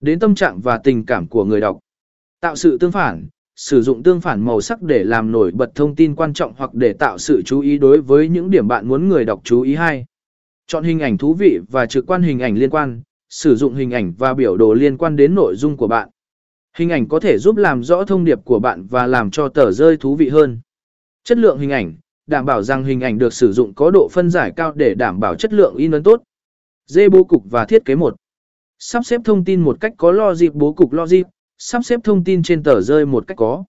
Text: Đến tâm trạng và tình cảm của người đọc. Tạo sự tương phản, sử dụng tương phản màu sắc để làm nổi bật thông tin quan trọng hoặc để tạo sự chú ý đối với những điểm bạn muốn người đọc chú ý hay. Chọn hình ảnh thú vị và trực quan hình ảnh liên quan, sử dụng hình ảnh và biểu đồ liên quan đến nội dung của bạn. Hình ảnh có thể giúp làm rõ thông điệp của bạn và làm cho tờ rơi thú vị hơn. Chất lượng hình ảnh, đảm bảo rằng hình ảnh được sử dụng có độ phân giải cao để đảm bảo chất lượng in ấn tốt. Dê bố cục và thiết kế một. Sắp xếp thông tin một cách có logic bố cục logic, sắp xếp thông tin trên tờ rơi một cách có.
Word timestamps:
Đến 0.00 0.18
tâm 0.18 0.34
trạng 0.34 0.60
và 0.60 0.78
tình 0.84 1.06
cảm 1.06 1.26
của 1.26 1.44
người 1.44 1.60
đọc. 1.60 1.78
Tạo 2.40 2.56
sự 2.56 2.78
tương 2.78 2.92
phản, 2.92 3.26
sử 3.56 3.82
dụng 3.82 4.02
tương 4.02 4.20
phản 4.20 4.44
màu 4.44 4.60
sắc 4.60 4.82
để 4.82 5.04
làm 5.04 5.32
nổi 5.32 5.50
bật 5.50 5.70
thông 5.74 5.94
tin 5.94 6.14
quan 6.14 6.32
trọng 6.32 6.52
hoặc 6.56 6.74
để 6.74 6.92
tạo 6.92 7.18
sự 7.18 7.42
chú 7.42 7.60
ý 7.60 7.78
đối 7.78 8.00
với 8.00 8.28
những 8.28 8.50
điểm 8.50 8.68
bạn 8.68 8.88
muốn 8.88 9.08
người 9.08 9.24
đọc 9.24 9.40
chú 9.44 9.60
ý 9.60 9.74
hay. 9.74 10.04
Chọn 10.66 10.84
hình 10.84 11.00
ảnh 11.00 11.18
thú 11.18 11.34
vị 11.34 11.58
và 11.70 11.86
trực 11.86 12.06
quan 12.06 12.22
hình 12.22 12.38
ảnh 12.38 12.54
liên 12.54 12.70
quan, 12.70 13.02
sử 13.28 13.56
dụng 13.56 13.74
hình 13.74 13.90
ảnh 13.90 14.14
và 14.18 14.34
biểu 14.34 14.56
đồ 14.56 14.74
liên 14.74 14.96
quan 14.96 15.16
đến 15.16 15.34
nội 15.34 15.56
dung 15.56 15.76
của 15.76 15.88
bạn. 15.88 16.08
Hình 16.76 16.90
ảnh 16.90 17.08
có 17.08 17.20
thể 17.20 17.38
giúp 17.38 17.56
làm 17.56 17.82
rõ 17.82 18.04
thông 18.04 18.24
điệp 18.24 18.38
của 18.44 18.58
bạn 18.58 18.86
và 18.86 19.06
làm 19.06 19.30
cho 19.30 19.48
tờ 19.48 19.72
rơi 19.72 19.96
thú 19.96 20.16
vị 20.16 20.28
hơn. 20.28 20.60
Chất 21.24 21.38
lượng 21.38 21.58
hình 21.58 21.70
ảnh, 21.70 21.94
đảm 22.26 22.46
bảo 22.46 22.62
rằng 22.62 22.84
hình 22.84 23.00
ảnh 23.00 23.18
được 23.18 23.32
sử 23.32 23.52
dụng 23.52 23.74
có 23.74 23.90
độ 23.90 24.08
phân 24.12 24.30
giải 24.30 24.52
cao 24.56 24.72
để 24.72 24.94
đảm 24.94 25.20
bảo 25.20 25.34
chất 25.34 25.52
lượng 25.52 25.74
in 25.76 25.90
ấn 25.90 26.02
tốt. 26.02 26.22
Dê 26.86 27.08
bố 27.08 27.24
cục 27.24 27.42
và 27.50 27.64
thiết 27.64 27.84
kế 27.84 27.94
một. 27.94 28.16
Sắp 28.78 29.06
xếp 29.06 29.20
thông 29.24 29.44
tin 29.44 29.60
một 29.60 29.76
cách 29.80 29.92
có 29.96 30.12
logic 30.12 30.54
bố 30.54 30.72
cục 30.72 30.92
logic, 30.92 31.22
sắp 31.58 31.80
xếp 31.84 32.00
thông 32.04 32.24
tin 32.24 32.42
trên 32.42 32.62
tờ 32.62 32.80
rơi 32.80 33.06
một 33.06 33.26
cách 33.26 33.36
có. 33.36 33.64